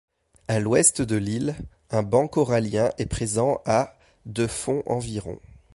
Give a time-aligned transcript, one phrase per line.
[0.47, 1.55] À l’ouest de l'île,
[1.91, 5.37] un banc corallien est présent à de fond environ.